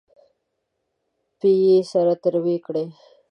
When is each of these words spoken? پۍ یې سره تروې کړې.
پۍ 1.39 1.53
یې 1.67 1.77
سره 1.91 2.13
تروې 2.23 2.55
کړې. 2.65 2.85